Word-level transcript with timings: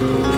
嗯 0.00 0.37